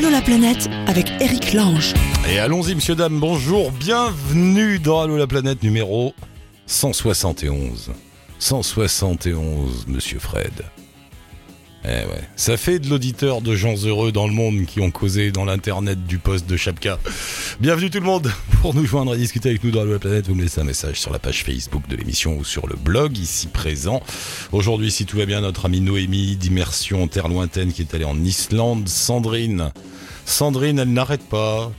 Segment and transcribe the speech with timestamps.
[0.00, 1.92] Allô la planète avec Eric Lange.
[2.26, 6.14] Et allons-y, monsieur, dame, bonjour, bienvenue dans Allô la planète numéro
[6.64, 7.90] 171.
[8.38, 10.64] 171, monsieur Fred.
[11.82, 15.32] Eh ouais, ça fait de l'auditeur de gens heureux dans le monde qui ont causé
[15.32, 16.98] dans l'internet du poste de Chapka.
[17.58, 18.30] Bienvenue tout le monde
[18.60, 20.28] pour nous joindre et discuter avec nous dans la planète.
[20.28, 23.16] Vous me laissez un message sur la page Facebook de l'émission ou sur le blog
[23.16, 24.02] ici présent.
[24.52, 28.22] Aujourd'hui, si tout va bien, notre amie Noémie d'Immersion Terre Lointaine qui est allée en
[28.22, 28.86] Islande.
[28.86, 29.70] Sandrine.
[30.26, 31.72] Sandrine, elle n'arrête pas.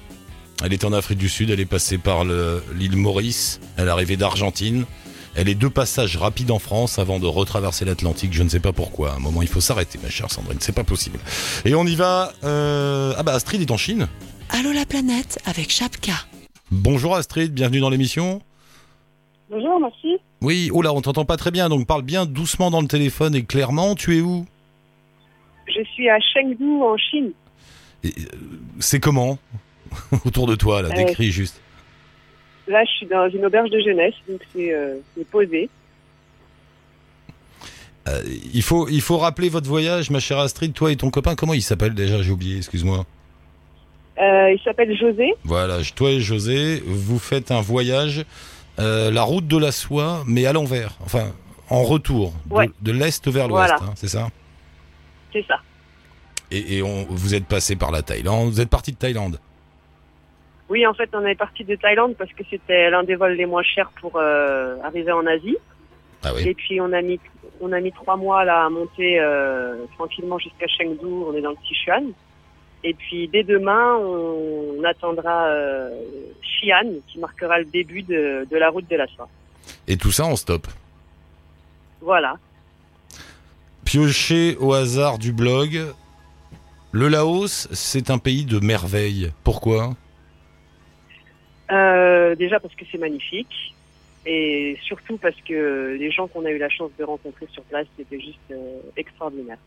[0.63, 3.91] Elle est en Afrique du Sud, elle est passée par le- l'île Maurice, elle est
[3.91, 4.85] arrivée d'Argentine.
[5.35, 8.73] Elle est deux passages rapides en France avant de retraverser l'Atlantique, je ne sais pas
[8.73, 9.13] pourquoi.
[9.13, 11.19] À un moment, il faut s'arrêter, ma chère Sandrine, c'est pas possible.
[11.63, 12.33] Et on y va.
[12.43, 14.07] euh, Ah bah Astrid est en Chine.
[14.49, 16.13] Allô la planète avec Chapka.
[16.69, 18.41] Bonjour Astrid, bienvenue dans l'émission.
[19.49, 20.17] Bonjour, merci.
[20.41, 23.33] Oui, oh là, on t'entend pas très bien, donc parle bien doucement dans le téléphone
[23.35, 23.95] et clairement.
[23.95, 24.45] Tu es où?
[25.67, 27.31] Je suis à Chengdu en Chine.
[28.05, 28.09] Euh,
[28.79, 29.37] C'est comment?
[30.25, 31.61] Autour de toi là Euh, Décris juste.
[32.71, 34.95] Là, je suis dans une auberge de jeunesse, donc c'est euh,
[35.29, 35.69] posé.
[38.07, 38.21] Euh,
[38.53, 40.73] il faut, il faut rappeler votre voyage, ma chère Astrid.
[40.73, 42.21] Toi et ton copain, comment il s'appelle déjà?
[42.21, 43.05] J'ai oublié, excuse-moi.
[44.19, 45.33] Euh, il s'appelle José.
[45.43, 48.25] Voilà, toi et José, vous faites un voyage,
[48.79, 50.97] euh, la route de la soie, mais à l'envers.
[51.03, 51.31] Enfin,
[51.69, 52.33] en retour,
[52.81, 53.91] de, l'est vers l'ouest, Voilà.
[53.91, 54.29] hein, c'est ça?
[55.33, 55.59] C'est ça.
[56.51, 59.39] Et, et on, vous êtes passé par la Thaïlande, vous êtes parti de Thaïlande.
[60.71, 63.45] Oui, en fait, on est parti de Thaïlande parce que c'était l'un des vols les
[63.45, 65.57] moins chers pour euh, arriver en Asie.
[66.23, 66.47] Ah oui.
[66.47, 67.19] Et puis, on a mis
[67.59, 71.05] on a mis trois mois là à monter euh, tranquillement jusqu'à Chengdu.
[71.05, 72.13] On est dans le Sichuan.
[72.85, 75.89] Et puis, dès demain, on, attendra euh,
[76.41, 79.27] Xi'an, qui marquera le début de, de la route de la soie.
[79.89, 80.67] Et tout ça en stop.
[81.99, 82.35] Voilà.
[83.83, 85.81] Pioché au hasard du blog.
[86.93, 89.33] Le Laos, c'est un pays de merveilles.
[89.43, 89.95] Pourquoi?
[91.71, 93.73] Euh, déjà parce que c'est magnifique
[94.25, 97.87] et surtout parce que les gens qu'on a eu la chance de rencontrer sur place
[97.97, 99.57] c'était juste euh, extraordinaire.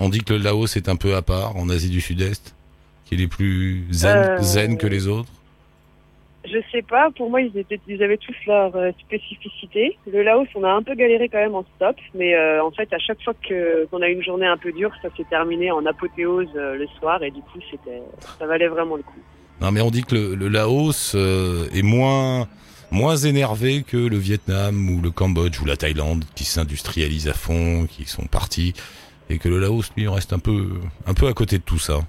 [0.00, 2.54] On dit que le Laos est un peu à part en Asie du Sud-Est,
[3.04, 5.30] qu'il est plus zen, Euh, zen que les autres?
[6.44, 9.96] Je sais pas, pour moi ils étaient, ils avaient tous leur euh, spécificité.
[10.10, 12.92] Le Laos, on a un peu galéré quand même en stop, mais euh, en fait
[12.92, 15.86] à chaque fois qu'on a eu une journée un peu dure, ça s'est terminé en
[15.86, 18.02] apothéose le soir et du coup c'était,
[18.38, 19.22] ça valait vraiment le coup.
[19.60, 22.48] Non, mais on dit que le, le Laos euh, est moins
[22.90, 27.86] moins énervé que le Vietnam ou le Cambodge ou la Thaïlande qui s'industrialisent à fond,
[27.86, 28.72] qui sont partis,
[29.28, 30.68] et que le Laos lui reste un peu
[31.06, 32.00] un peu à côté de tout ça.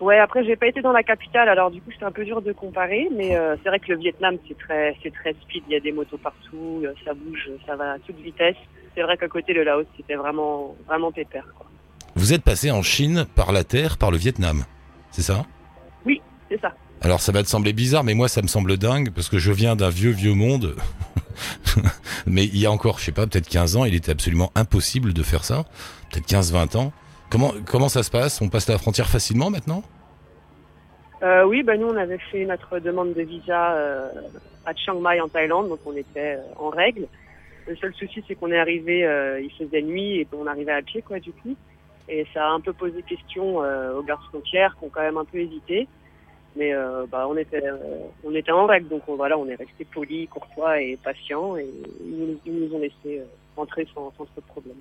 [0.00, 2.40] Ouais, après j'ai pas été dans la capitale, alors du coup c'était un peu dur
[2.40, 5.72] de comparer, mais euh, c'est vrai que le Vietnam c'est très c'est très speed, il
[5.72, 8.56] y a des motos partout, euh, ça bouge, ça va à toute vitesse.
[8.94, 11.46] C'est vrai qu'à côté le Laos c'était vraiment vraiment pépère.
[11.56, 11.66] Quoi.
[12.14, 14.64] Vous êtes passé en Chine par la terre, par le Vietnam,
[15.10, 15.44] c'est ça?
[16.48, 16.74] C'est ça.
[17.00, 19.52] Alors ça va te sembler bizarre, mais moi ça me semble dingue parce que je
[19.52, 20.74] viens d'un vieux vieux monde.
[22.26, 25.12] mais il y a encore, je sais pas, peut-être 15 ans, il était absolument impossible
[25.12, 25.64] de faire ça.
[26.10, 26.92] Peut-être 15-20 ans.
[27.30, 28.40] Comment comment ça se passe?
[28.40, 29.82] On passe la frontière facilement maintenant?
[31.22, 34.08] Euh, oui, bah nous on avait fait notre demande de visa euh,
[34.64, 37.06] à Chiang Mai en Thaïlande, donc on était euh, en règle.
[37.66, 39.00] Le seul souci c'est qu'on est arrivé,
[39.42, 41.54] il faisait nuit et qu'on arrivait à pied quoi du coup.
[42.08, 45.26] Et ça a un peu posé question aux gardes frontières qui ont quand même un
[45.26, 45.86] peu hésité.
[46.58, 47.76] Mais euh, bah on était euh,
[48.24, 51.68] on était en règle, donc on, voilà on est resté poli, courtois et patient et
[52.04, 53.24] ils nous, ils nous ont laissé euh,
[53.56, 54.76] rentrer sans, sans trop de problème.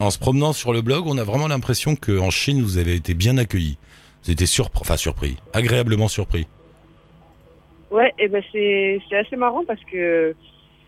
[0.00, 3.12] En se promenant sur le blog, on a vraiment l'impression qu'en Chine, vous avez été
[3.12, 3.76] bien accueillis.
[4.24, 6.46] Vous étiez surpris, enfin surpris, agréablement surpris.
[7.90, 10.34] Ouais, et ben c'est c'est assez marrant parce que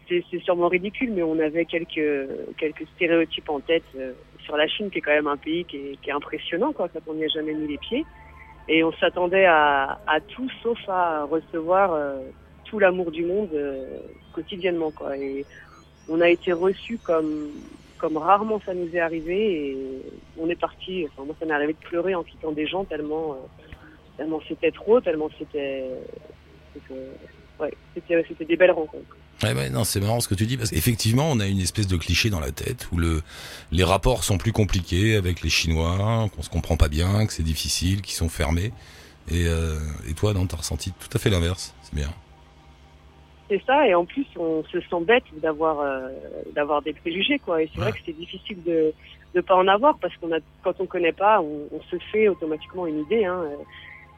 [0.08, 4.12] c'est c'est sûrement ridicule, mais on avait quelques quelques stéréotypes en tête euh,
[4.44, 6.88] sur la Chine, qui est quand même un pays qui est, qui est impressionnant quoi,
[6.88, 8.06] quand on n'y a jamais mis les pieds.
[8.72, 9.98] Et on s'attendait à,
[10.28, 12.20] tout sauf à recevoir euh,
[12.64, 13.98] tout l'amour du monde euh,
[14.32, 14.92] quotidiennement.
[15.18, 15.44] Et
[16.08, 17.50] on a été reçus comme
[17.98, 19.76] comme rarement ça nous est arrivé et
[20.38, 21.08] on est parti.
[21.18, 23.64] Moi ça m'est arrivé de pleurer en quittant des gens tellement euh,
[24.16, 25.90] tellement c'était trop, tellement c'était
[27.94, 29.16] c'était c'était des belles rencontres.
[29.42, 31.86] Ouais, ouais, non, c'est marrant ce que tu dis parce qu'effectivement, on a une espèce
[31.86, 33.22] de cliché dans la tête où le,
[33.72, 37.42] les rapports sont plus compliqués avec les Chinois, qu'on se comprend pas bien, que c'est
[37.42, 38.72] difficile, qu'ils sont fermés.
[39.30, 39.78] Et, euh,
[40.08, 41.74] et toi, non, t'as ressenti tout à fait l'inverse.
[41.82, 42.10] C'est bien.
[43.48, 46.08] C'est ça, et en plus on se sent bête d'avoir euh,
[46.54, 47.60] d'avoir des préjugés quoi.
[47.60, 48.92] Et c'est vrai que c'est difficile de
[49.34, 52.28] de pas en avoir parce qu'on a quand on connaît pas, on, on se fait
[52.28, 53.24] automatiquement une idée.
[53.24, 53.42] Hein,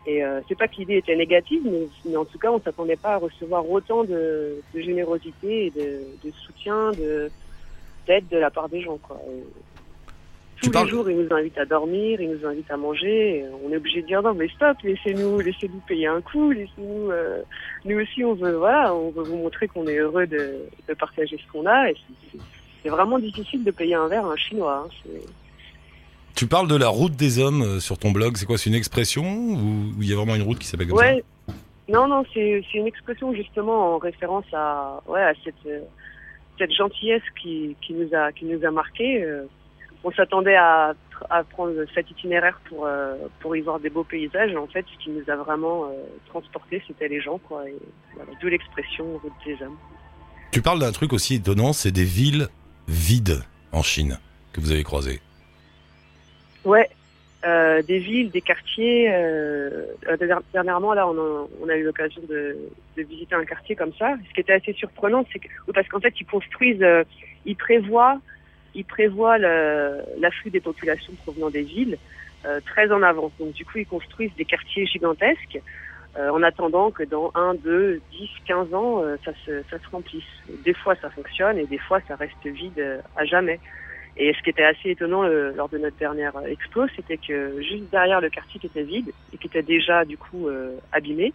[0.06, 2.96] et euh, c'est pas que l'idée était négative, mais, mais en tout cas on s'attendait
[2.96, 7.30] pas à recevoir autant de, de générosité et de, de soutien, de
[8.06, 9.20] d'aide de la part des gens quoi.
[9.28, 9.42] Et
[10.60, 13.44] tous les jours, ils nous invitent à dormir, ils nous invitent à manger.
[13.64, 17.10] On est obligé de dire non, mais stop, laissez-nous, laissez-nous payer un coup, laissez-nous.
[17.10, 17.42] euh,
[17.84, 21.36] nous aussi, on veut, voilà, on veut vous montrer qu'on est heureux de, de partager
[21.36, 21.90] ce qu'on a.
[21.90, 22.44] Et c'est- c'est-
[22.84, 24.84] c'est vraiment difficile de payer un verre à un chinois.
[24.86, 25.26] hein, c'est-
[26.34, 28.36] Tu parles de la route des hommes euh, sur ton blog.
[28.36, 30.98] C'est quoi C'est une expression ou il y a vraiment une route qui s'appelle comme
[30.98, 31.24] ça Ouais.
[31.88, 35.80] Non, non, c'est une expression justement en référence à, ouais, à cette, euh,
[36.58, 39.22] cette gentillesse qui, qui nous a, qui nous a marqué.
[39.22, 39.44] euh.
[40.04, 40.94] on s'attendait à,
[41.50, 42.88] prendre cet itinéraire pour,
[43.38, 44.56] pour y voir des beaux paysages.
[44.56, 45.88] En fait, ce qui nous a vraiment
[46.26, 47.62] transporté, c'était les gens, quoi.
[48.16, 49.76] Voilà, d'où l'expression route des hommes.
[50.50, 52.48] Tu parles d'un truc aussi étonnant, c'est des villes
[52.88, 54.18] vides en Chine
[54.52, 55.20] que vous avez croisées.
[56.64, 56.88] Ouais.
[57.44, 59.12] Euh, des villes, des quartiers.
[59.12, 62.56] Euh, euh, der- dernièrement, là, on a, eu l'occasion de,
[62.96, 64.14] visiter un quartier comme ça.
[64.28, 67.02] Ce qui était assez surprenant, c'est que parce qu'en fait, ils construisent, euh,
[67.44, 68.20] ils prévoient,
[68.74, 71.98] ils prévoient l'afflux des populations provenant des villes
[72.46, 73.32] euh, très en avance.
[73.40, 75.60] Donc, du coup, ils construisent des quartiers gigantesques
[76.14, 80.22] en attendant que dans 1, 2, 10, 15 ans, ça, se, ça se remplisse.
[80.62, 83.60] Des fois, ça fonctionne et des fois, ça reste vide à jamais.
[84.16, 87.62] Et ce qui était assez étonnant euh, lors de notre dernière euh, expo, c'était que
[87.62, 91.32] juste derrière le quartier qui était vide et qui était déjà du coup euh, abîmé,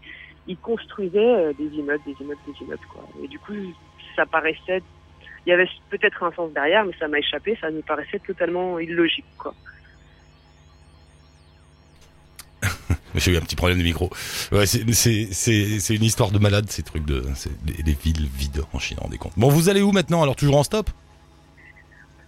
[0.47, 2.81] ils construisaient des immeubles, des immeubles, des immeubles.
[3.23, 3.53] Et du coup,
[4.15, 4.81] ça paraissait,
[5.45, 8.79] il y avait peut-être un sens derrière, mais ça m'a échappé, ça nous paraissait totalement
[8.79, 9.53] illogique quoi.
[13.15, 14.09] J'ai eu un petit problème de micro.
[14.65, 17.23] C'est- une histoire de malade ces trucs de
[17.65, 19.33] les villes vides en Chine, rendez compte.
[19.37, 20.21] Bon, vous allez où maintenant?
[20.21, 20.89] Alors toujours en stop?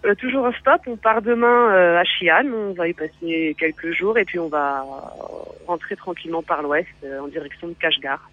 [0.06, 3.92] Euh, toujours un stop, on part demain euh, à Xi'an, on va y passer quelques
[3.92, 4.86] jours et puis on va
[5.68, 8.30] rentrer tranquillement par l'ouest euh, en direction de Kashgar.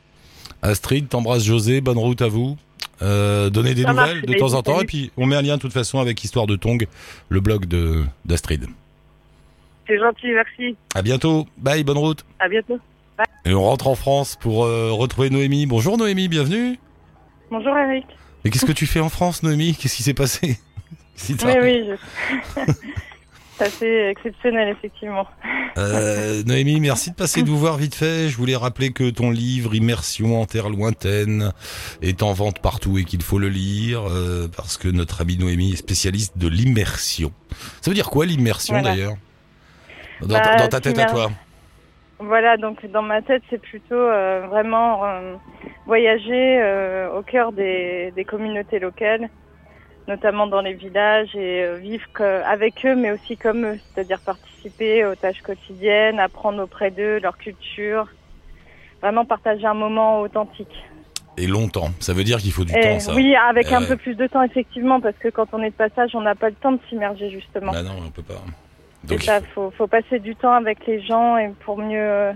[0.62, 2.56] Astrid, t'embrasses José, bonne route à vous.
[3.02, 4.84] Euh, donnez des Ça marche, nouvelles de temps en temps salut.
[4.84, 6.86] et puis on met un lien de toute façon avec Histoire de Tong,
[7.28, 8.66] le blog de d'Astrid.
[9.86, 10.76] C'est gentil, merci.
[10.94, 12.24] À bientôt, bye, bonne route.
[12.38, 12.78] À bientôt.
[13.44, 15.66] Et on rentre en France pour euh, retrouver Noémie.
[15.66, 16.78] Bonjour Noémie, bienvenue.
[17.50, 18.04] Bonjour Eric.
[18.44, 19.74] Et qu'est-ce que tu fais en France Noémie?
[19.74, 20.58] Qu'est-ce qui s'est passé?
[21.16, 22.72] Qui Oui, oui, je...
[23.58, 25.26] c'est assez exceptionnel, effectivement.
[25.78, 28.28] Euh, Noémie, merci de passer nous voir vite fait.
[28.28, 31.52] Je voulais rappeler que ton livre Immersion en terre lointaine
[32.02, 35.72] est en vente partout et qu'il faut le lire euh, parce que notre amie Noémie
[35.72, 37.32] est spécialiste de l'immersion.
[37.80, 38.90] Ça veut dire quoi l'immersion Voilà.
[38.94, 39.14] d'ailleurs?
[40.20, 41.30] Dans, Bah, ta- dans ta tête à toi
[42.18, 45.02] Voilà, donc dans ma tête, c'est plutôt euh, vraiment
[45.86, 49.28] voyager au cœur des, des communautés locales,
[50.08, 52.04] notamment dans les villages, et euh, vivre
[52.46, 57.36] avec eux, mais aussi comme eux, c'est-à-dire participer aux tâches quotidiennes, apprendre auprès d'eux leur
[57.38, 58.06] culture,
[59.02, 60.74] vraiment partager un moment authentique.
[61.38, 61.90] Et longtemps.
[62.00, 63.14] Ça veut dire qu'il faut du Et temps ça.
[63.14, 63.88] oui, avec Eh un ouais.
[63.88, 66.48] peu plus de temps, effectivement, parce que quand on est de passage, on n'a pas
[66.48, 67.72] le temps de s'immerger, justement.
[67.72, 68.40] Bah non, on peut pas.
[69.04, 72.32] Donc, il faut, faut passer du temps avec les gens et pour mieux euh,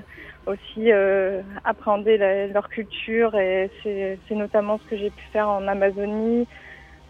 [0.46, 3.34] aussi euh, appréhender la- leur culture.
[3.37, 6.46] Et c'est notamment ce que j'ai pu faire en Amazonie,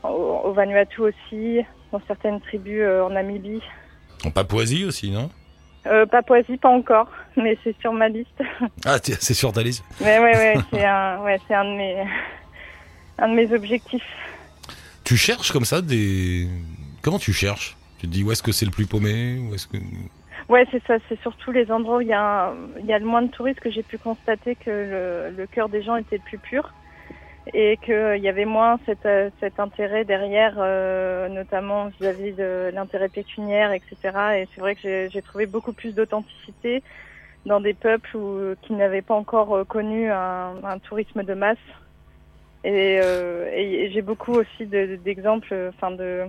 [0.05, 1.61] au, au Vanuatu aussi,
[1.93, 3.63] dans certaines tribus euh, en Namibie.
[4.25, 5.31] en Papouasie aussi, non?
[5.87, 8.43] Euh, Papouasie, pas encore, mais c'est sur ma liste.
[8.85, 9.85] Ah, c'est sur ta liste.
[10.01, 12.05] Mais ouais, ouais, c'est un, ouais, c'est un de mes,
[13.19, 14.03] un de mes objectifs.
[15.05, 16.47] Tu cherches comme ça des.
[17.03, 17.77] Comment tu cherches?
[17.99, 19.39] Tu te dis où est-ce que c'est le plus paumé?
[19.39, 19.77] Où est-ce que
[20.49, 20.95] Ouais, c'est ça.
[21.09, 23.31] C'est surtout les endroits où il y, a un- il y a le moins de
[23.31, 26.73] touristes que j'ai pu constater que le, le cœur des gens était le plus pur
[27.53, 33.09] et qu'il y avait moins cet, euh, cet intérêt derrière, euh, notamment vis-à-vis de l'intérêt
[33.09, 33.97] pécuniaire, etc.
[34.41, 36.83] Et c'est vrai que j'ai- trouvé beaucoup plus d'authenticité
[37.47, 41.59] dans des peuples où, qui n'avaient pas encore euh, connu un, un tourisme de masse.
[42.65, 46.25] Et, euh, et- j'ai beaucoup aussi de- d'exemples, enfin de,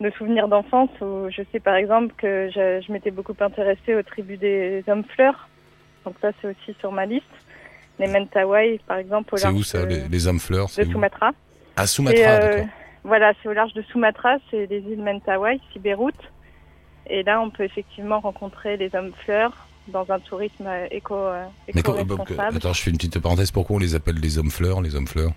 [0.00, 4.02] de souvenirs d'enfance où je sais par exemple que je, je m'étais beaucoup intéressée aux
[4.02, 5.48] tribus des hommes fleurs.
[6.04, 7.26] Donc ça c'est aussi sur ma liste.
[8.02, 11.30] Les Mentawai par exemple C'est large où ça, de, les, les hommes fleurs de Sumatra.
[11.76, 12.66] À Sumatra, euh, d'accord.
[13.04, 16.12] voilà, c'est au large de Sumatra, c'est les îles Mentawai, Sibérut.
[17.08, 19.52] Et là on peut effectivement rencontrer les hommes fleurs
[19.88, 21.44] dans un tourisme euh, éco, euh,
[21.74, 22.56] Mais co- donc, éco-responsable.
[22.56, 23.50] attends, je fais une petite parenthèse.
[23.50, 25.32] Pourquoi on les appelle les hommes fleurs, les hommes fleurs?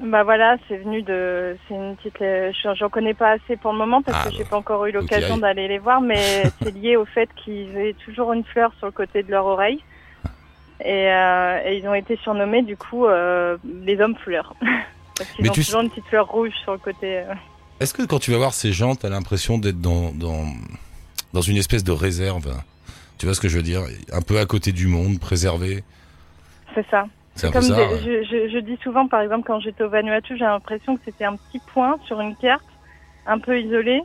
[0.00, 3.78] Bah voilà, c'est venu de, c'est une petite, euh, j'en connais pas assez pour le
[3.78, 6.70] moment parce Ah, que j'ai bah, pas encore eu l'occasion d'aller les voir, mais c'est
[6.72, 9.80] lié au fait qu'ils aient toujours une fleur sur le côté de leur oreille
[10.84, 14.54] et, euh, et ils ont été surnommés du coup euh, les hommes fleurs
[15.18, 17.18] parce qu'ils ont tu toujours une petite fleur rouge sur le côté.
[17.18, 17.34] euh.
[17.80, 20.44] Est-ce que quand tu vas voir ces gens, t'as l'impression d'être dans, dans,
[21.32, 22.52] dans une espèce de réserve?
[23.18, 23.82] Tu vois ce que je veux dire?
[24.12, 25.82] Un peu à côté du monde, préservé?
[26.74, 27.06] C'est ça.
[27.34, 28.00] C'est Comme ça des- ouais.
[28.04, 31.24] je, je, je dis souvent, par exemple, quand j'étais au Vanuatu, j'ai l'impression que c'était
[31.24, 32.64] un petit point sur une carte,
[33.26, 34.00] un peu isolé,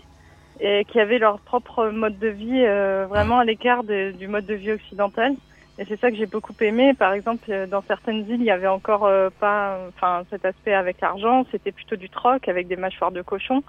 [0.59, 2.61] et qui avaient leur propre mode de vie
[3.09, 5.33] vraiment à l'écart du mode de vie occidental.
[5.79, 6.93] Et c'est ça que j'ai beaucoup aimé.
[6.93, 10.73] Par exemple, euh, dans certaines îles, il y avait encore euh, pas, enfin, cet aspect
[10.73, 11.45] avec l'argent.
[11.51, 13.63] C'était plutôt du troc avec des mâchoires de cochon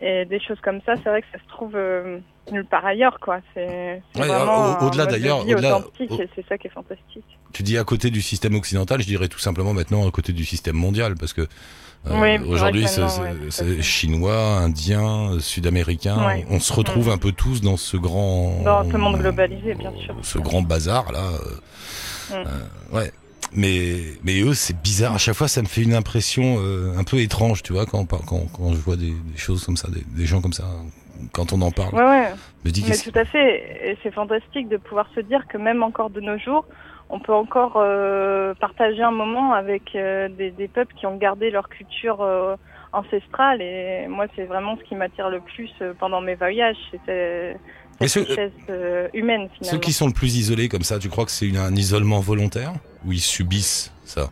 [0.00, 0.94] et des choses comme ça.
[0.96, 2.18] C'est vrai que ça se trouve euh,
[2.50, 3.40] nulle part ailleurs, quoi.
[3.52, 7.24] C'est Ouais, au- au-delà d'ailleurs, au-delà- au- c'est ça qui est fantastique.
[7.52, 10.44] Tu dis à côté du système occidental, je dirais tout simplement maintenant à côté du
[10.46, 11.42] système mondial, parce que
[12.06, 12.86] Oui, vrai aujourd'hui
[13.50, 16.46] c'est chinois, indien, sud-américain, Ouais.
[16.50, 17.12] on se retrouve Mhm.
[17.14, 20.14] un peu tous dans ce grand Dans ce monde globalisé, bien sûr.
[20.22, 21.20] ce grand bazar là.
[21.20, 22.46] euh, Mm.
[22.46, 23.12] euh, ouais.
[23.52, 25.14] Mais mais eux c'est bizarre.
[25.14, 28.06] À chaque fois ça me fait une impression euh, un peu étrange, tu vois, quand
[28.06, 30.64] quand quand je vois des, des choses comme ça, des, des gens comme ça,
[31.32, 31.94] quand on en parle.
[31.94, 32.30] Ouais, ouais.
[32.64, 33.90] Me Mais tout à fait.
[33.90, 36.64] Et c'est fantastique de pouvoir se dire que même encore de nos jours,
[37.10, 41.50] on peut encore euh, partager un moment avec euh, des, des peuples qui ont gardé
[41.50, 42.54] leur culture euh,
[42.92, 43.60] ancestrale.
[43.62, 46.76] Et moi, c'est vraiment ce qui m'attire le plus euh, pendant mes voyages.
[47.06, 47.56] C'est
[48.00, 49.80] cette ce- richesse humaine, Ceux finalement.
[49.80, 52.72] qui sont le plus isolés comme ça, tu crois que c'est un isolement volontaire
[53.04, 54.30] ou ils subissent ça?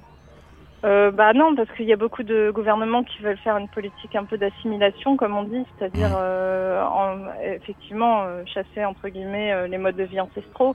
[0.84, 4.14] Euh, bah non, parce qu'il y a beaucoup de gouvernements qui veulent faire une politique
[4.14, 6.16] un peu d'assimilation, comme on dit, c'est-à-dire Mhm.
[6.20, 10.74] euh, en- effectivement euh, chasser entre guillemets euh, les modes de vie ancestraux.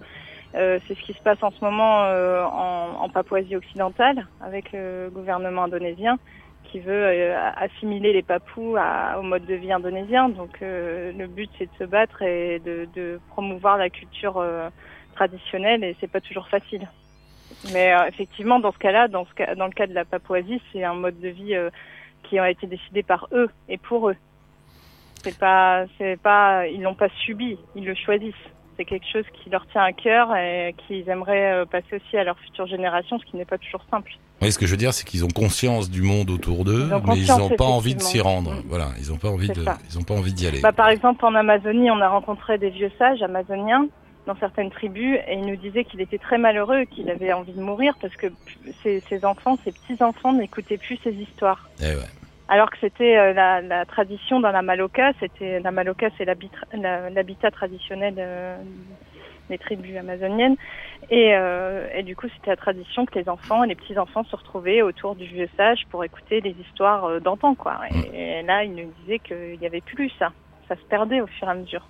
[0.55, 4.71] Euh, c'est ce qui se passe en ce moment euh, en, en Papouasie occidentale avec
[4.73, 6.17] le gouvernement indonésien
[6.63, 10.29] qui veut assimiler les Papous à- au mode de vie indonésien.
[10.29, 14.69] Donc euh, le but c'est de se battre et de, de promouvoir la culture euh,
[15.15, 16.89] traditionnelle et c'est pas toujours facile.
[17.71, 20.61] Mais euh, effectivement, dans ce cas-là, dans, ce cas, dans le cas de la Papouasie,
[20.71, 21.69] c'est un mode de vie euh,
[22.23, 24.15] qui a été décidé par eux et pour eux.
[25.23, 28.33] C'est pas, c'est pas, ils l'ont pas subi, ils le choisissent.
[28.75, 32.23] C'est quelque chose qui leur tient à cœur et qu'ils aimeraient euh, passer aussi à
[32.23, 34.11] leurs futures générations, ce qui n'est pas toujours simple.
[34.41, 37.17] Oui, ce que je veux dire, c'est qu'ils ont conscience du monde autour d'eux, mais
[37.17, 38.51] ils n'ont pas envie de s'y rendre.
[38.55, 38.63] Mm.
[38.67, 39.77] Voilà, ils n'ont pas envie C'est de, ça.
[39.89, 40.59] ils ont pas envie d'y aller.
[40.59, 43.87] Bah, par exemple, en Amazonie, on a rencontré des vieux sages amazoniens
[44.25, 47.61] dans certaines tribus et ils nous disaient qu'il était très malheureux, qu'il avait envie de
[47.61, 48.27] mourir parce que
[48.81, 51.69] ses, ses enfants, ses petits-enfants n'écoutaient plus ses histoires.
[51.81, 52.09] Eh ouais.
[52.47, 55.61] Alors que c'était euh, la, la tradition dans la Maloka, c'était
[56.17, 58.57] c'est l'habitat traditionnel euh,
[59.49, 60.55] des tribus amazoniennes,
[61.09, 64.35] et, euh, et du coup c'était la tradition que les enfants, les petits enfants se
[64.35, 67.79] retrouvaient autour du vieux sage pour écouter les histoires d'antan, quoi.
[68.13, 70.31] Et, et là, il nous disait qu'il n'y avait plus ça,
[70.67, 71.85] ça se perdait au fur et à mesure.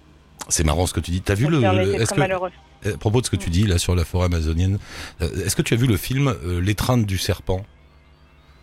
[0.50, 1.22] C'est marrant ce que tu dis.
[1.22, 1.64] T'as vu le,
[2.02, 2.52] est-ce que malheureux.
[2.86, 4.78] à propos de ce que tu dis là sur la forêt amazonienne,
[5.22, 7.66] euh, est-ce que tu as vu le film euh, L'étreinte du serpent?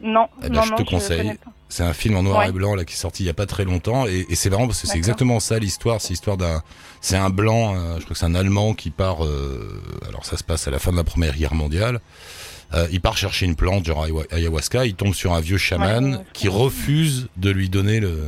[0.02, 1.32] Non, Eh ben, non, je te le conseille.
[1.68, 2.48] C'est un film en noir Ouais.
[2.48, 4.50] et blanc là qui est sorti il y a pas très longtemps et, et c'est
[4.50, 6.00] marrant parce que c'est exactement ça l'histoire.
[6.00, 6.62] C'est l'histoire d'un,
[7.00, 9.24] c'est un blanc, euh, je crois que c'est un Allemand qui part.
[9.24, 12.00] euh, alors ça se passe à la fin de la Première Guerre mondiale.
[12.72, 14.86] Euh, il part chercher une plante genre ayahu- ayahuasca.
[14.86, 16.18] Il tombe sur un vieux chaman ouais.
[16.32, 18.18] qui refuse de lui donner le,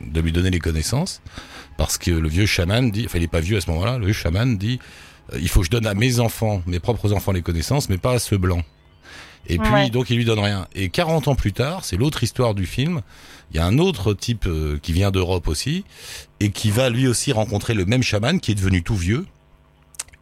[0.00, 1.20] de lui donner les connaissances
[1.82, 3.98] parce que le vieux chaman dit, enfin il est pas vieux à ce moment-là.
[3.98, 4.78] Le vieux chaman dit,
[5.32, 7.98] euh, il faut que je donne à mes enfants, mes propres enfants les connaissances, mais
[7.98, 8.62] pas à ce blanc.
[9.48, 9.90] Et puis, Ouais.
[9.90, 10.68] donc, il lui donne rien.
[10.76, 13.00] Et 40 ans plus tard, c'est l'autre histoire du film.
[13.50, 15.84] Il y a un autre type euh, qui vient d'Europe aussi,
[16.38, 19.26] et qui va lui aussi rencontrer le même chaman qui est devenu tout vieux.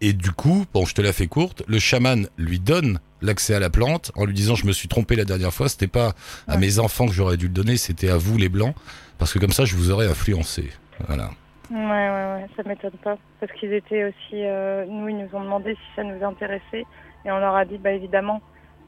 [0.00, 3.60] Et du coup, bon, je te la fais courte, le chaman lui donne l'accès à
[3.60, 6.14] la plante en lui disant je me suis trompé la dernière fois, c'était pas
[6.48, 6.58] à Ouais.
[6.58, 8.74] mes enfants que j'aurais dû le donner, c'était à vous les blancs,
[9.18, 10.70] parce que comme ça je vous aurais influencé.
[11.06, 11.30] Voilà.
[11.70, 13.16] Ouais, ouais, ouais, ça m'étonne pas.
[13.38, 16.84] Parce qu'ils étaient aussi, euh, nous, ils nous ont demandé si ça nous intéressait.
[17.24, 18.40] Et on leur a dit, bah évidemment,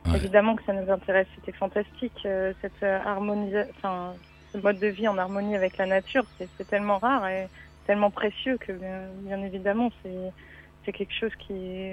[0.07, 0.17] Ouais.
[0.17, 1.29] évidemment que ça nous intéresse.
[1.37, 4.15] C'était fantastique, euh, cette euh, harmonisation, enfin,
[4.53, 6.25] ce mode de vie en harmonie avec la nature.
[6.39, 7.47] C'est tellement rare et
[7.87, 11.93] tellement précieux que, bien, bien évidemment, c'est quelque chose qui,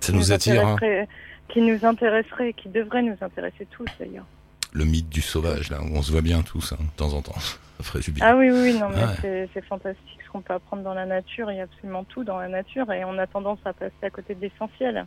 [0.00, 0.74] Ça qui nous attire, hein.
[0.74, 1.08] intéresserait,
[1.48, 4.26] qui nous intéresserait, qui devrait nous intéresser tous d'ailleurs.
[4.72, 7.22] le mythe du sauvage, là, où on se voit bien tous, hein, de temps en
[7.22, 7.32] temps.
[7.78, 8.26] Ça ferait du bien.
[8.26, 9.48] Ah oui, oui, non, mais Ouais.
[9.54, 11.50] c'est- fantastique qu'on peut apprendre dans la nature.
[11.50, 14.10] Il y a absolument tout dans la nature et on a tendance à passer à
[14.10, 15.04] côté de l'essentiel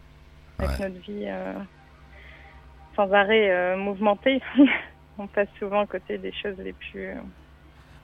[0.58, 0.90] avec Ouais.
[0.90, 1.54] notre vie euh,
[2.96, 4.42] sans arrêt euh, mouvementée.
[5.18, 7.08] on passe souvent à côté des choses les plus.
[7.08, 7.16] euh,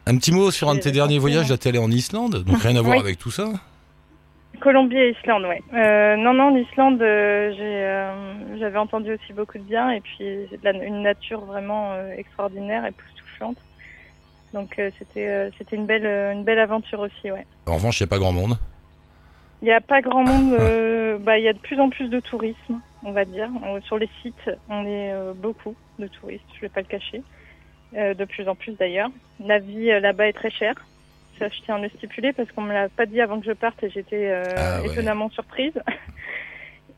[0.06, 2.44] Un petit mot sur un de Et tes derniers voyages, là t'es allé en Islande,
[2.44, 3.02] donc rien à voir Oui.
[3.04, 3.46] avec tout ça
[4.62, 5.62] Colombie et Islande, ouais.
[5.74, 10.24] Euh, non, non, l'Islande, euh, j'ai, euh, j'avais entendu aussi beaucoup de bien et puis
[10.24, 13.58] de la- une nature vraiment extraordinaire, époustouflante.
[14.56, 17.46] Donc euh, c'était, euh, c'était une belle, euh, une belle aventure aussi, ouais.
[17.68, 18.58] En revanche, il n'y a pas grand monde.
[19.62, 20.54] Il n'y a pas grand monde.
[20.60, 23.50] euh, bah, il y a de plus en plus de tourisme, on va dire.
[23.84, 27.22] Sur les sites, on est beaucoup de touristes, je vais pas le cacher.
[27.94, 29.10] De plus en plus d'ailleurs.
[29.40, 30.76] La vie là-bas est très chère.
[31.40, 33.52] Ça, je tiens à le stipuler parce qu'on me l'a pas dit avant que je
[33.52, 34.88] parte et j'étais euh, Ah ouais.
[34.88, 35.74] étonnamment surprise.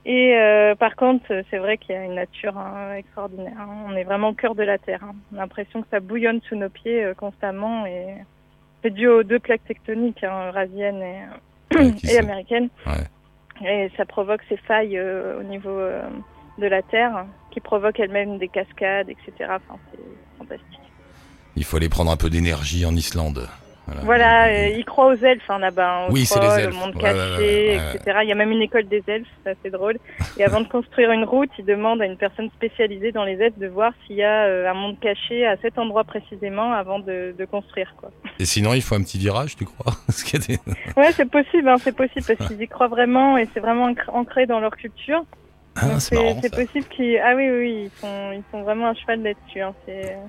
[0.10, 3.60] Et euh, par contre, c'est vrai qu'il y a une nature hein, extraordinaire.
[3.60, 3.86] hein.
[3.90, 5.02] On est vraiment au cœur de la terre.
[5.04, 5.14] hein.
[5.34, 8.16] On a l'impression que ça bouillonne sous nos pieds euh, constamment et
[8.84, 12.22] C'est dû aux deux plaques tectoniques, eurasiennes et, Ouais, et.
[12.86, 13.68] Ouais.
[13.70, 15.78] Et ça provoque ces failles euh, au niveau
[16.58, 19.32] de la Terre qui provoquent elles-mêmes des cascades, etc.
[19.42, 20.00] Enfin, c'est
[20.38, 20.80] fantastique.
[21.58, 23.50] Il faut aller prendre un peu d'énergie en Islande.
[24.04, 26.04] Voilà, euh, ils croient aux elfes hein, là-bas.
[26.04, 26.76] hein, Oui, c'est les elfes.
[26.76, 28.20] au monde caché, ouais, ouais, ouais, etc.
[28.24, 29.98] Il y a même une école des elfes, c'est assez drôle.
[30.38, 33.58] Et avant de construire une route, ils demandent à une personne spécialisée dans les elfes
[33.58, 37.34] de voir s'il y a euh, un monde caché à cet endroit précisément avant de,
[37.38, 37.94] de construire.
[37.98, 38.12] Quoi.
[38.40, 39.94] Et sinon, il faut un petit virage, tu crois?
[40.48, 40.60] Des-
[40.96, 44.10] Ouais, c'est possible, hein, c'est possible parce qu'ils y croient vraiment et c'est vraiment ancr-
[44.12, 45.24] ancré dans leur culture.
[45.80, 46.40] Ah, c'est marrant.
[46.42, 46.64] c'est ça.
[46.66, 47.18] possible qu'ils.
[47.24, 49.62] Ah oui, oui, ils sont, ils sont vraiment à cheval là-dessus.
[49.62, 49.74] Hein.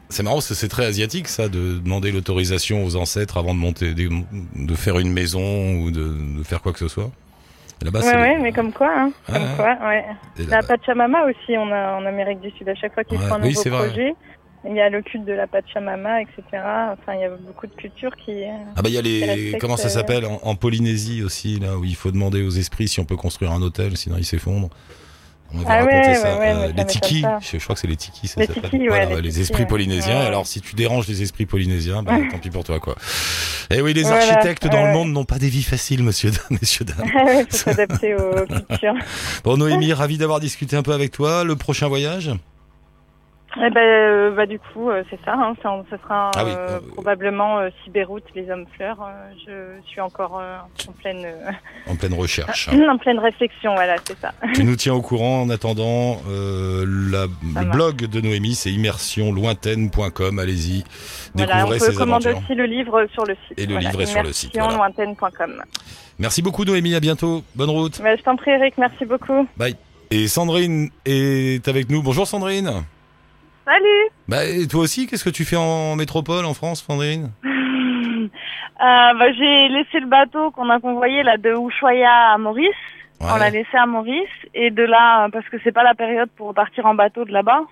[0.09, 0.23] C'est...
[0.23, 3.95] Marrant parce que c'est très asiatique ça de demander l'autorisation aux ancêtres avant de monter,
[3.95, 7.11] de faire une maison ou de, de faire quoi que ce soit.
[7.81, 9.13] Là-bas, ouais, ouais, mais comme quoi, hein.
[9.29, 9.49] Ah, comme ouais.
[9.57, 10.05] quoi, ouais.
[10.41, 12.69] et La Pachamama aussi, on a en Amérique du Sud.
[12.69, 13.87] À chaque fois qu'ils Ouais, font un oui, nouveau vrai.
[13.89, 14.15] projet,
[14.69, 16.43] il y a le culte de la Pachamama, etc.
[16.53, 18.33] Enfin, il y a beaucoup de cultures qui.
[18.43, 21.61] euh, Ah bah il y a les comment ça euh, s'appelle en, en Polynésie aussi
[21.61, 24.25] là où il faut demander aux esprits si on peut construire un hôtel sinon ils
[24.25, 24.71] s'effondrent.
[25.53, 26.35] On m'avait Ah raconté ouais, ça.
[26.35, 28.47] ouais, ouais, Euh, ça les tikis, je, je crois que c'est les tikis ça Les
[28.47, 28.63] s'appelle.
[28.65, 30.19] tikis, ouais, Voilà, les les esprits polynésiens.
[30.21, 32.97] Alors si tu déranges les esprits polynésiens, bah, tant pis pour toi quoi.
[33.71, 36.85] Et oui, les Voilà, architectes dans le monde n'ont pas des vies faciles, monsieur, messieurs
[36.85, 36.97] dames.
[37.15, 38.95] Il faut s'adapter aux cultures.
[39.45, 41.45] Bon Noémie, ravi d'avoir discuté un peu avec toi.
[41.45, 42.31] Le prochain voyage?
[43.61, 45.35] Eh ben, euh, bah, du coup, euh, c'est ça.
[45.35, 48.99] Hein, ça, ça sera Ah oui, euh, probablement Sibéroute, les hommes fleurs.
[49.47, 50.41] Je suis encore
[50.89, 51.27] en pleine,
[51.89, 52.69] en pleine recherche.
[52.89, 53.75] en pleine réflexion.
[53.75, 54.33] Voilà, c'est ça.
[54.55, 56.19] tu nous tiens au courant en attendant.
[56.29, 57.67] la- le marche.
[57.69, 60.39] blog de Noémie, c'est immersionlointaine.com.
[60.39, 60.85] Allez-y,
[61.35, 62.45] Voilà, on découvrez peut ses commander aventures.
[62.51, 63.59] aussi le livre sur le site.
[63.59, 64.75] Et le voilà, livre est sur le site, voilà.
[64.75, 65.63] immersionlointaine.com.
[66.19, 67.43] Merci beaucoup Noémie, à bientôt.
[67.55, 68.01] Bonne route.
[68.03, 68.75] Bah, je t'en prie, Eric.
[68.79, 69.47] Merci beaucoup.
[70.11, 72.03] Et Sandrine est avec nous.
[72.03, 72.85] Bonjour Sandrine.
[73.69, 74.09] Salut.
[74.29, 77.31] Bah, et toi aussi, qu'est-ce que tu fais en métropole, en France, Sandrine
[78.81, 82.69] Euh, bah, j'ai laissé le bateau qu'on a convoyé là de Ushuaia à Maurice.
[83.21, 86.55] On l'a laissé à Maurice et de là parce que c'est pas la période pour
[86.55, 87.63] partir en bateau de là-bas.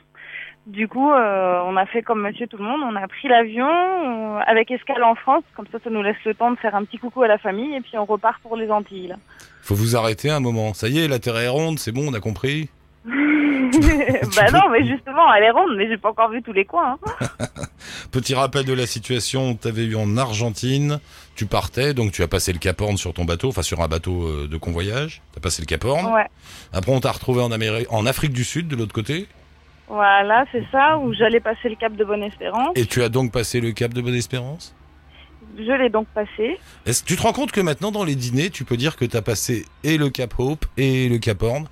[0.66, 2.80] Du coup, euh, on a fait comme Monsieur tout le monde.
[2.82, 5.44] On a pris l'avion euh, avec escale en France.
[5.54, 7.76] Comme ça, ça nous laisse le temps de faire un petit coucou à la famille
[7.76, 9.06] et puis on repart pour les Antilles.
[9.06, 9.16] là.
[9.62, 10.74] Faut vous arrêter un moment.
[10.74, 12.68] Ça y est, la Terre est ronde, c'est bon, on a compris.
[14.36, 16.98] bah non, mais justement, elle est ronde, mais j'ai pas encore vu tous les coins.
[17.20, 17.26] hein.
[18.10, 21.00] Petit rappel de la situation, t'avais eu en Argentine,
[21.34, 23.88] tu partais, donc tu as passé le Cap Horn sur ton bateau, enfin sur un
[23.88, 26.12] bateau euh, de convoyage, t'as passé le Cap Horn.
[26.12, 26.26] Ouais.
[26.72, 29.26] Après on t'a retrouvé en, Amérique, en Afrique du Sud, de l'autre côté,
[29.88, 32.70] Voilà, c'est ça, où j'allais passer le cap de Bonne-Espérance.
[32.74, 34.74] et tu as donc passé le Cap de Bonne-Espérance?
[35.58, 36.58] Je l'ai donc passé.
[36.86, 39.22] Est-ce tu te rends compte que maintenant dans les dîners, tu peux dire que t'as
[39.22, 41.66] passé et le Cap Hope et le Cap Horn?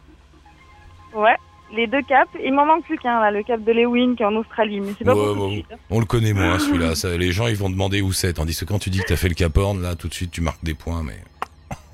[1.13, 1.37] Ouais,
[1.73, 2.31] les deux caps.
[2.45, 4.93] Il m'en manque plus qu'un, là, le cap de Lewin qui est en Australie, mais
[4.99, 5.67] c'est pas Ouais, pour tout ouais, de suite.
[5.73, 5.77] hein.
[5.91, 8.65] On le connaît moins celui-là, ça, les gens ils vont demander où c'est, tandis que
[8.65, 10.63] quand tu dis que t'as fait le Cap Horn, là tout de suite tu marques
[10.65, 11.17] des points, mais...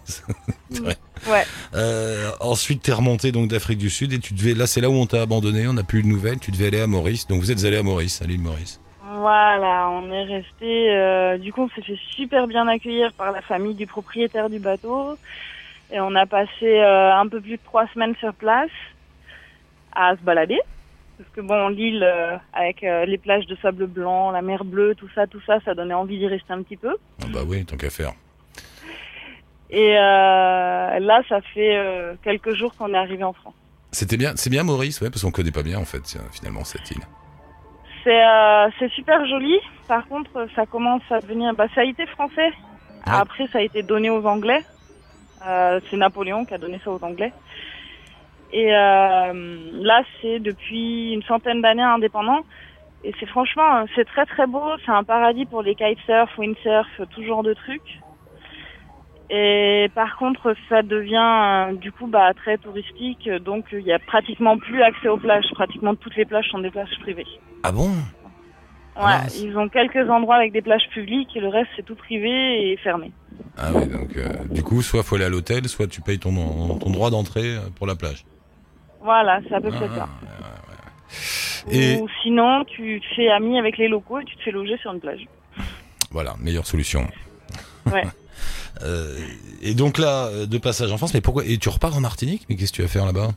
[0.71, 0.97] Vrai.
[1.31, 1.45] Ouais.
[1.75, 4.95] Euh, ensuite, t'es remonté donc d'Afrique du Sud et tu devais, là c'est là où
[4.95, 7.41] on t'a abandonné, on n'a plus eu de nouvelles, tu devais aller à Maurice, donc
[7.41, 8.81] vous êtes allé à Maurice, à l'île Maurice.
[9.19, 10.91] Voilà, on est resté.
[10.91, 14.59] euh, du coup, on s'est fait super bien accueillir par la famille du propriétaire du
[14.59, 15.17] bateau.
[15.93, 18.71] Et on a passé euh, un peu plus de trois semaines sur place
[19.95, 20.61] à se balader.
[21.21, 24.95] Parce que bon, l'île, euh, avec euh, les plages de sable blanc, la mer bleue,
[24.95, 26.97] tout ça, tout ça, ça donnait envie d'y rester un petit peu.
[27.23, 28.13] Ah bah oui, tant qu'à faire.
[29.69, 31.79] Et euh, là, ça fait
[32.23, 33.53] quelques jours qu'on est arrivé en France.
[33.93, 36.91] C'était bien, c'est bien Maurice, ouais, parce qu'on connaît pas bien en fait, finalement cette
[36.91, 37.03] île.
[38.03, 38.23] C'est
[38.79, 39.59] c'est super joli.
[39.89, 41.55] Par contre, ça commence à devenir.
[41.55, 42.51] Bah, ça a été français.
[43.05, 44.65] Après, ça a été donné aux Anglais.
[45.45, 47.33] C'est Napoléon qui a donné ça aux Anglais.
[48.53, 52.41] Et euh, là, c'est depuis une centaine d'années indépendant.
[53.05, 54.63] Et c'est franchement, euh, c'est très très beau.
[54.85, 58.01] C'est un paradis pour les kitesurf, windsurf, tout genre de trucs.
[59.33, 63.29] Et par contre, ça devient euh, du coup bah, très touristique.
[63.45, 65.47] Donc, il y a pratiquement plus accès aux plages.
[65.55, 67.27] Pratiquement toutes les plages sont des plages privées.
[67.63, 67.91] Ah bon?
[68.97, 69.41] Ouais, Ah mince.
[69.41, 72.77] ils ont quelques endroits avec des plages publiques et le reste c'est tout privé et
[72.79, 73.13] fermé.
[73.57, 76.77] Ah oui, donc euh, du coup, soit faut aller à l'hôtel, soit tu payes ton,
[76.79, 78.25] ton droit d'entrée pour la plage.
[79.03, 80.09] Voilà, c'est à peu Ah, près ça.
[81.71, 84.77] Et Ou sinon, tu te fais ami avec les locaux et tu te fais loger
[84.79, 85.27] sur une plage.
[86.11, 87.07] voilà, meilleure solution.
[87.93, 88.05] Ouais.
[88.83, 89.15] Euh,
[89.61, 92.47] et donc là, euh, de passage en France, mais pourquoi Et tu repars en Martinique?
[92.49, 93.29] Mais qu'est-ce que tu vas faire là-bas?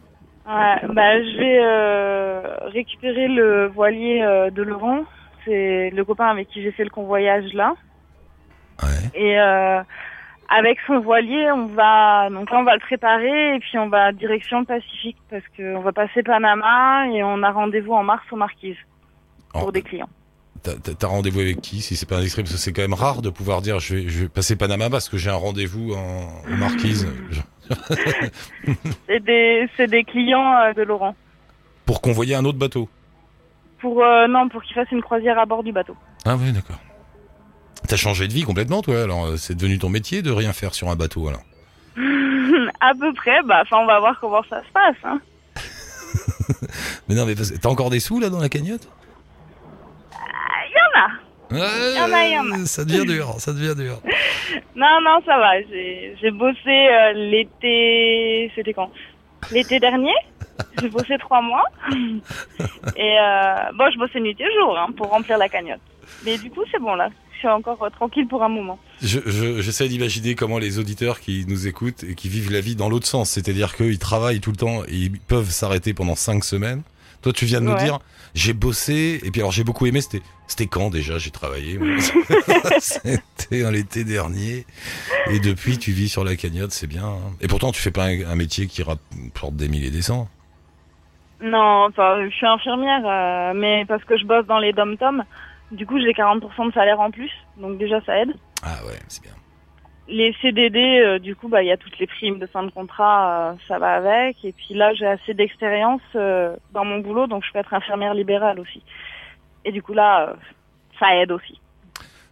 [0.45, 5.03] Ouais, bah je vais euh, récupérer le voilier euh, de Laurent.
[5.43, 7.73] C'est le copain avec qui j'ai fait le convoyage là.
[8.83, 9.19] Ouais.
[9.19, 9.37] Et
[10.55, 14.11] avec son voilier, on va donc là on va le préparer et puis on va
[14.11, 18.35] direction Pacifique parce que on va passer Panama et on a rendez-vous en mars aux
[18.35, 18.77] Marquises
[19.51, 20.09] pour Oh, des clients.
[20.63, 23.29] t'as- rendez-vous avec qui si c'est pas indiscret Parce que c'est quand même rare de
[23.29, 26.57] pouvoir dire je vais, je vais passer Panama parce que j'ai un rendez-vous en, aux
[26.57, 27.07] Marquises.
[29.07, 29.19] C'est
[29.89, 31.15] des, clients euh, de Laurent.
[31.85, 32.89] Pour convoyer un autre bateau?
[33.79, 35.95] Pour, euh, non, pour qu'ils fassent une croisière à bord du bateau.
[36.25, 36.77] Ah oui, d'accord.
[37.87, 39.01] T'as changé de vie complètement, toi.
[39.03, 41.41] Alors, euh, c'est devenu ton métier de rien faire sur un bateau, alors.
[42.79, 45.19] à peu près, bah, enfin, on va voir comment ça se passe, hein.
[47.07, 48.87] Mais non, mais parce- t'as encore des sous là dans la cagnotte?
[50.65, 51.09] Il y en a.
[51.53, 52.65] Ouais, Y en a, y en a.
[52.65, 53.99] Ça devient dur, ça devient dur.
[54.75, 55.59] Non, non, ça va.
[55.69, 58.51] J'ai j'ai bossé euh, l'été.
[58.55, 58.91] C'était quand?
[59.51, 60.13] L'été dernier.
[60.81, 61.63] J'ai bossé trois mois.
[62.95, 65.79] Et euh, bon, je bossais nuit et jour hein, pour remplir la cagnotte.
[66.25, 67.09] Mais du coup, c'est bon là.
[67.43, 68.79] Je suis encore euh, tranquille pour un moment.
[69.01, 72.77] Je, je- j'essaie d'imaginer comment les auditeurs qui nous écoutent et qui vivent la vie
[72.77, 76.45] dans l'autre sens, c'est-à-dire qu'ils travaillent tout le temps et ils peuvent s'arrêter pendant cinq
[76.45, 76.83] semaines.
[77.21, 77.99] Toi, tu viens de nous dire,
[78.33, 81.77] j'ai bossé, et puis alors j'ai beaucoup aimé, c'était, c'était quand déjà j'ai travaillé
[82.79, 84.65] C'était en l'été dernier,
[85.29, 87.03] et depuis tu vis sur la cagnotte, c'est bien.
[87.05, 87.19] hein.
[87.41, 90.29] Et pourtant, tu fais pas un, un métier qui rapporte des milliers et des cents.
[91.41, 95.23] Non, enfin, je suis infirmière, euh, mais parce que je bosse dans les dom-toms.
[95.73, 97.31] Du coup, j'ai 40% de salaire en plus.
[97.57, 98.33] Donc déjà, ça aide.
[98.63, 99.33] Ah ouais, c'est bien.
[100.07, 102.69] Les CDD, euh, du coup, bah, il y a toutes les primes de fin de
[102.69, 104.37] contrat, euh, ça va avec.
[104.43, 108.13] Et puis là, j'ai assez d'expérience euh, dans mon boulot, donc je peux être infirmière
[108.13, 108.83] libérale aussi.
[109.65, 110.35] Et du coup, là,
[110.99, 111.59] ça aide aussi.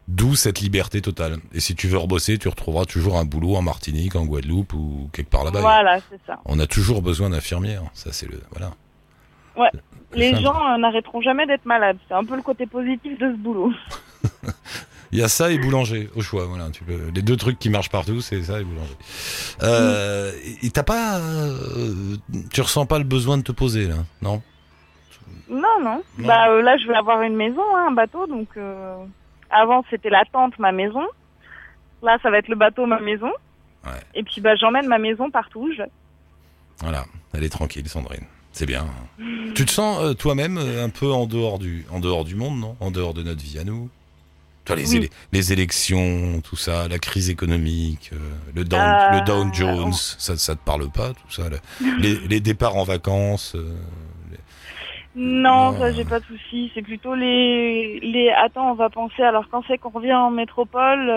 [0.08, 1.38] D'où cette liberté totale.
[1.54, 5.10] Et si tu veux rebosser, tu retrouveras toujours un boulot en Martinique, en Guadeloupe ou
[5.14, 5.62] quelque part là-bas.
[5.62, 6.40] Voilà, c'est ça.
[6.46, 7.84] On a toujours besoin d'infirmières.
[7.94, 8.42] Ça, c'est le.
[8.52, 8.72] Voilà.
[9.62, 9.72] Ouais.
[10.14, 11.98] Les gens euh, n'arrêteront jamais d'être malades.
[12.08, 13.72] C'est un peu le côté positif de ce boulot.
[15.14, 16.46] Il y a ça et boulanger au choix.
[16.46, 16.70] Voilà.
[16.72, 17.10] Tu peux...
[17.14, 18.96] Les deux trucs qui marchent partout, c'est ça et boulanger.
[19.64, 20.32] Euh,
[20.64, 21.18] Et t'as pas.
[21.20, 22.16] euh,
[22.52, 24.42] Tu ressens pas le besoin de te poser, là Non?
[25.50, 26.02] Non, non.
[26.18, 26.28] Non.
[26.28, 28.26] Bah euh, là, je vais avoir une maison, hein, un bateau.
[28.26, 28.48] Donc
[29.50, 31.06] avant, c'était la tente, ma maison.
[32.04, 33.32] Là, ça va être le bateau, ma maison.
[33.86, 33.92] Ouais.
[34.16, 35.64] Et puis, bah, j'emmène ma maison partout.
[35.70, 35.84] où je-
[36.80, 37.04] Voilà.
[37.34, 38.26] Elle est tranquille, Sandrine.
[38.54, 38.86] C'est bien.
[39.56, 41.86] Tu te sens euh, toi-même euh, un peu en dehors, du...
[41.92, 42.76] en dehors du monde, non?
[42.80, 43.90] En dehors de notre vie à nous?
[44.66, 45.10] Toi, les, Oui.
[45.32, 48.18] les élections, tout ça, la crise économique, euh,
[48.54, 51.60] le, down, Euh, le Dow Jones, ça, ça te parle pas, tout ça le-
[52.00, 53.56] les, les départs en vacances
[55.16, 56.72] Non, ça, j'ai pas de soucis.
[56.74, 58.30] C'est plutôt les, les.
[58.30, 59.22] Attends, on va penser.
[59.24, 61.10] Alors, quand c'est qu'on revient en métropole,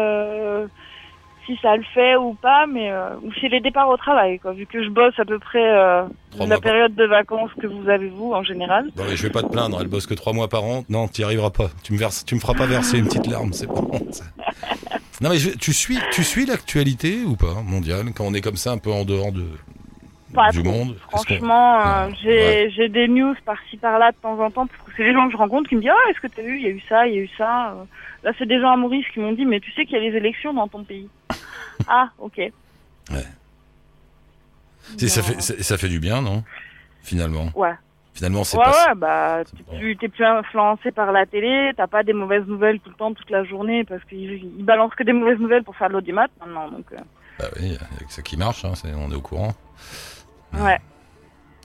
[1.47, 4.53] si ça le fait ou pas, mais euh, ou c'est les départs au travail, quoi.
[4.53, 6.03] Vu que je bosse à peu près euh,
[6.39, 8.87] la par- période de vacances que vous avez vous en général.
[8.97, 10.85] Non mais je vais pas te plaindre, elle bosse que trois mois par an.
[10.89, 11.69] Non, t'y arriveras pas.
[11.83, 13.91] Tu me verses, tu me feras pas verser une petite larme, c'est bon.
[14.11, 14.25] ça.
[15.21, 18.57] Non mais je- tu suis, tu suis l'actualité ou pas mondiale quand on est comme
[18.57, 19.45] ça un peu en dehors de
[20.35, 20.73] Pas du trop.
[20.73, 20.97] monde?
[21.09, 22.15] Franchement, euh, Ouais.
[22.23, 22.71] j'ai Ouais.
[22.75, 25.33] j'ai des news par-ci par-là de temps en temps parce que c'est les gens que
[25.33, 26.57] je rencontre qui me disent ah est-ce que t'as vu?
[26.59, 27.85] Il y a eu ça il y a eu ça Euh,
[28.25, 30.11] là c'est des gens à Maurice qui m'ont dit mais tu sais qu'il y a
[30.11, 31.09] les élections dans ton pays.
[31.89, 32.41] Ah ok.
[34.97, 36.45] Si, ça fait, ça, fait du bien, non?
[37.03, 37.73] Finalement, ouais.
[38.15, 38.71] Finalement c'est ouais pas.
[38.91, 42.91] ouais bah c'est t'es plus influencé par la télé t'as pas des mauvaises nouvelles tout
[42.91, 45.89] le temps toute la journée parce qu'ils ils balancent que des mauvaises nouvelles pour faire
[45.89, 46.99] de l'audimat maintenant donc euh,
[47.41, 49.53] Bah oui, il y a que ça qui marche, hein, on est au courant.
[50.53, 50.79] ouais.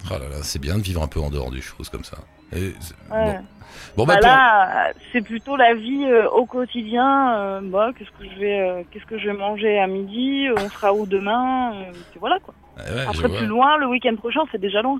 [0.09, 2.17] Ah là là, c'est bien de vivre un peu en dehors des choses comme ça.
[2.55, 2.73] Et
[3.11, 3.39] ouais
[3.95, 7.33] Bon, bon bah, Bah toi- là, euh, c'est plutôt la vie euh, au quotidien.
[7.37, 10.55] euh, bah, qu'est-ce que je vais, euh, qu'est-ce que je vais manger à midi euh,
[10.57, 12.53] On sera où demain euh, puis Voilà quoi.
[12.77, 14.99] Ouais, je Après plus loin, le week-end prochain, c'est déjà loin.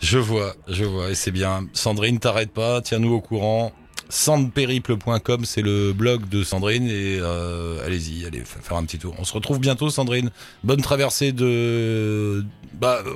[0.00, 1.66] Je vois, je vois, et c'est bien.
[1.74, 3.72] Sandrine, t'arrête pas, tiens-nous au courant.
[4.08, 9.14] Sandperiple.com, c'est le blog de Sandrine, et euh, allez-y, allez fa- faire un petit tour.
[9.18, 10.30] On se retrouve bientôt, Sandrine.
[10.62, 12.44] Bonne traversée de...
[12.74, 13.10] Bah, euh,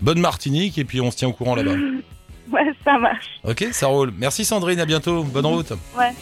[0.00, 1.74] bonne Martinique, et puis on se tient au courant là-bas.
[2.52, 3.26] Ouais, ça marche.
[3.44, 4.12] Ok, ça roule.
[4.16, 5.72] Merci Sandrine, à bientôt, bonne route.
[5.96, 6.12] Ouais.